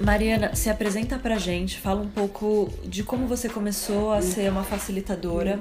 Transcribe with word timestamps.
Mariana, 0.00 0.54
se 0.54 0.70
apresenta 0.70 1.18
pra 1.18 1.36
gente, 1.36 1.78
fala 1.78 2.00
um 2.00 2.08
pouco 2.08 2.72
de 2.84 3.02
como 3.04 3.26
você 3.26 3.50
começou 3.50 4.12
a 4.12 4.22
ser 4.22 4.50
uma 4.50 4.64
facilitadora 4.64 5.60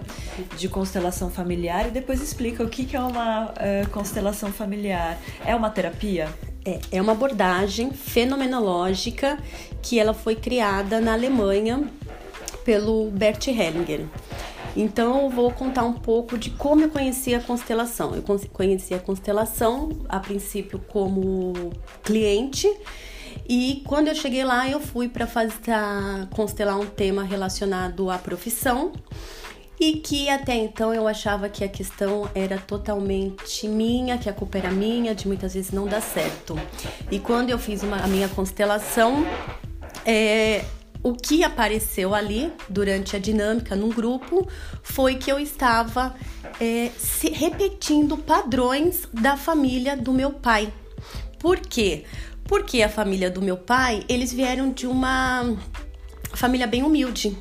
de 0.58 0.70
constelação 0.70 1.30
familiar 1.30 1.88
e 1.88 1.92
depois 1.92 2.22
explica 2.22 2.64
o 2.64 2.70
que 2.70 2.96
é 2.96 3.00
uma 3.02 3.52
uh, 3.52 3.90
constelação 3.92 4.50
familiar. 4.50 5.20
É 5.46 5.54
uma 5.54 5.70
terapia? 5.70 6.30
É, 6.64 6.80
é 6.94 7.02
uma 7.02 7.12
abordagem 7.12 7.92
fenomenológica 7.92 9.38
que 9.82 10.00
ela 10.00 10.14
foi 10.14 10.36
criada 10.36 11.02
na 11.02 11.12
Alemanha 11.12 11.84
pelo 12.64 13.12
Bert 13.12 13.46
Hellinger. 13.48 14.06
Então 14.74 15.24
eu 15.24 15.30
vou 15.30 15.52
contar 15.52 15.84
um 15.84 15.94
pouco 15.94 16.38
de 16.38 16.52
como 16.52 16.84
eu 16.84 16.90
conheci 16.90 17.36
a 17.36 17.42
constelação. 17.42 18.16
Eu 18.16 18.24
conheci 18.54 18.94
a 18.94 19.00
constelação 19.00 19.90
a 20.08 20.18
princípio 20.18 20.80
como 20.88 21.74
cliente 22.04 22.74
e 23.50 23.82
quando 23.88 24.10
eu 24.10 24.16
cheguei 24.16 24.44
lá, 24.44 24.70
eu 24.70 24.80
fui 24.80 25.10
para 25.10 25.28
constelar 26.30 26.80
um 26.80 26.86
tema 26.86 27.24
relacionado 27.24 28.12
à 28.12 28.20
profissão 28.20 28.94
e 29.80 29.94
que 29.94 30.30
até 30.30 30.54
então 30.54 30.94
eu 30.94 31.08
achava 31.08 31.50
que 31.50 31.64
a 31.64 31.68
questão 31.68 32.30
era 32.36 32.60
totalmente 32.60 33.68
minha, 33.68 34.20
que 34.20 34.30
a 34.30 34.34
culpa 34.34 34.60
era 34.60 34.70
minha, 34.70 35.16
de 35.16 35.28
muitas 35.28 35.56
vezes 35.56 35.72
não 35.72 35.88
dar 35.88 36.02
certo. 36.02 36.60
E 37.10 37.18
quando 37.18 37.50
eu 37.50 37.58
fiz 37.58 37.82
uma, 37.82 37.98
a 37.98 38.08
minha 38.08 38.30
constelação, 38.30 39.26
é, 40.06 40.64
o 41.02 41.14
que 41.14 41.44
apareceu 41.44 42.14
ali 42.14 42.54
durante 42.70 43.16
a 43.16 43.20
dinâmica 43.20 43.76
num 43.76 43.90
grupo 43.90 44.48
foi 44.84 45.16
que 45.16 45.32
eu 45.32 45.40
estava 45.40 46.14
é, 46.62 46.92
repetindo 47.34 48.16
padrões 48.16 49.08
da 49.12 49.36
família 49.36 49.98
do 49.98 50.14
meu 50.14 50.30
pai. 50.34 50.72
Por 51.40 51.58
quê? 51.58 52.04
Porque 52.50 52.82
a 52.82 52.90
família 52.90 53.30
do 53.30 53.44
meu 53.44 53.56
pai, 53.56 54.04
eles 54.10 54.34
vieram 54.34 54.72
de 54.72 54.88
uma 54.88 55.56
família 56.34 56.66
bem 56.66 56.82
humilde. 56.82 57.38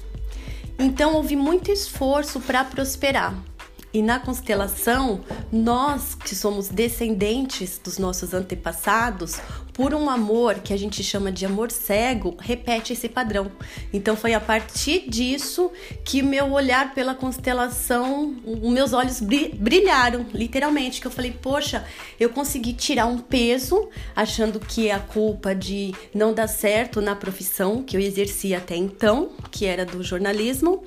Então 0.78 1.14
houve 1.14 1.34
muito 1.34 1.72
esforço 1.72 2.38
para 2.40 2.62
prosperar. 2.62 3.34
E 3.90 4.02
na 4.02 4.20
constelação, 4.20 5.22
nós 5.50 6.14
que 6.14 6.34
somos 6.36 6.68
descendentes 6.68 7.80
dos 7.82 7.96
nossos 7.96 8.34
antepassados, 8.34 9.40
por 9.78 9.94
um 9.94 10.10
amor 10.10 10.56
que 10.56 10.72
a 10.72 10.76
gente 10.76 11.04
chama 11.04 11.30
de 11.30 11.46
amor 11.46 11.70
cego, 11.70 12.36
repete 12.40 12.92
esse 12.92 13.08
padrão. 13.08 13.48
Então 13.92 14.16
foi 14.16 14.34
a 14.34 14.40
partir 14.40 15.08
disso 15.08 15.70
que 16.04 16.20
meu 16.20 16.50
olhar 16.50 16.92
pela 16.94 17.14
constelação, 17.14 18.34
os 18.44 18.72
meus 18.72 18.92
olhos 18.92 19.20
brilharam, 19.20 20.26
literalmente, 20.34 21.00
que 21.00 21.06
eu 21.06 21.12
falei, 21.12 21.30
poxa, 21.30 21.86
eu 22.18 22.28
consegui 22.30 22.72
tirar 22.72 23.06
um 23.06 23.18
peso, 23.18 23.88
achando 24.16 24.58
que 24.58 24.88
é 24.88 24.94
a 24.94 24.98
culpa 24.98 25.54
de 25.54 25.94
não 26.12 26.34
dar 26.34 26.48
certo 26.48 27.00
na 27.00 27.14
profissão 27.14 27.80
que 27.80 27.96
eu 27.96 28.00
exercia 28.00 28.58
até 28.58 28.74
então, 28.74 29.30
que 29.48 29.64
era 29.64 29.86
do 29.86 30.02
jornalismo 30.02 30.82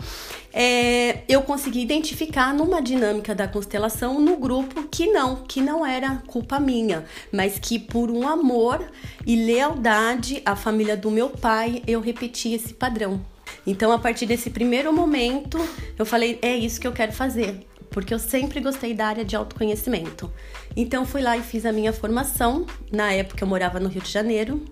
é, 0.54 1.24
eu 1.28 1.42
consegui 1.42 1.82
identificar 1.82 2.54
numa 2.54 2.82
dinâmica 2.82 3.34
da 3.34 3.48
constelação 3.48 4.20
no 4.20 4.36
grupo 4.38 4.84
que 4.90 5.08
não, 5.08 5.38
que 5.38 5.62
não 5.62 5.86
era 5.86 6.22
culpa 6.28 6.60
minha, 6.60 7.06
mas 7.32 7.58
que 7.58 7.80
por 7.80 8.12
um 8.12 8.28
amor 8.28 8.81
e 9.26 9.36
lealdade 9.36 10.42
à 10.46 10.56
família 10.56 10.96
do 10.96 11.12
meu 11.12 11.30
pai 11.30 11.82
eu 11.88 12.02
repeti 12.02 12.54
esse 12.54 12.74
padrão. 12.74 13.22
Então, 13.66 13.92
a 13.92 14.00
partir 14.00 14.26
desse 14.26 14.50
primeiro 14.50 14.92
momento, 14.94 15.58
eu 15.98 16.06
falei: 16.06 16.40
é 16.42 16.56
isso 16.56 16.80
que 16.80 16.88
eu 16.88 16.92
quero 16.92 17.12
fazer, 17.12 17.68
porque 17.90 18.14
eu 18.14 18.20
sempre 18.20 18.60
gostei 18.60 18.94
da 18.94 19.08
área 19.08 19.26
de 19.26 19.36
autoconhecimento. 19.36 20.32
Então, 20.76 21.06
fui 21.06 21.22
lá 21.22 21.38
e 21.38 21.42
fiz 21.42 21.66
a 21.66 21.72
minha 21.72 21.94
formação. 21.94 22.66
Na 22.92 23.12
época, 23.12 23.44
eu 23.44 23.48
morava 23.48 23.80
no 23.80 23.90
Rio 23.90 24.02
de 24.02 24.12
Janeiro, 24.12 24.64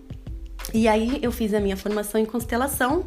e 0.73 0.87
aí 0.87 1.19
eu 1.21 1.31
fiz 1.31 1.53
a 1.53 1.59
minha 1.59 1.77
formação 1.77 2.19
em 2.21 2.25
constelação 2.25 3.05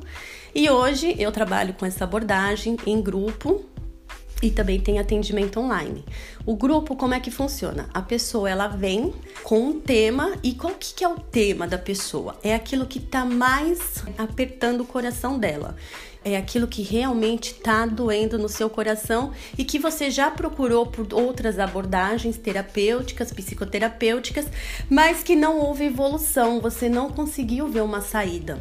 e 0.55 0.69
hoje 0.69 1.15
eu 1.19 1.31
trabalho 1.31 1.75
com 1.75 1.87
essa 1.87 2.05
abordagem 2.05 2.77
em 2.87 3.01
grupo 3.01 3.65
e 4.43 4.51
também 4.51 4.81
tem 4.81 4.99
atendimento 4.99 5.61
online. 5.61 6.05
O 6.45 6.57
grupo 6.57 6.97
como 6.97 7.15
é 7.15 7.21
que 7.21 7.31
funciona? 7.31 7.89
A 7.95 8.03
pessoa 8.03 8.51
ela 8.51 8.67
vem 8.67 9.15
com 9.45 9.61
um 9.61 9.81
tema 9.81 10.37
e 10.43 10.53
qual 10.53 10.75
que, 10.75 11.05
é 11.05 11.09
o 11.09 11.15
tema 11.15 11.67
da 11.67 11.79
pessoa? 11.79 12.37
É 12.43 12.53
aquilo 12.53 12.87
que 12.87 12.99
está 12.99 13.25
mais 13.25 14.03
apertando 14.19 14.81
o 14.81 14.87
coração 14.87 15.39
dela. 15.39 15.77
É 16.25 16.37
aquilo 16.37 16.69
que 16.69 16.83
realmente 16.83 17.53
está 17.53 17.85
doendo 17.85 18.39
no 18.39 18.49
seu 18.49 18.71
coração 18.71 19.33
e 19.59 19.65
que 19.65 19.79
você 19.79 20.09
já 20.11 20.31
procurou 20.31 20.87
por 20.87 21.13
outras 21.15 21.59
abordagens 21.59 22.37
terapêuticas, 22.37 23.33
psicoterapêuticas, 23.33 24.47
mas 24.89 25.23
que 25.23 25.35
não 25.35 25.59
houve 25.59 25.85
evolução, 25.85 26.61
você 26.61 26.89
não 26.89 27.11
conseguiu 27.11 27.67
ver 27.69 27.83
uma 27.83 28.01
saída. 28.01 28.61